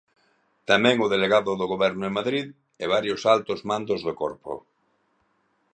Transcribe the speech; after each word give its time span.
Tamén 0.69 0.95
o 1.05 1.11
delegado 1.13 1.51
do 1.59 1.65
Goberno 1.73 2.03
en 2.05 2.13
Madrid 2.19 2.45
e 2.83 2.85
varios 2.95 3.21
altos 3.35 3.59
mandos 3.69 3.99
do 4.07 4.13
corpo. 4.21 4.53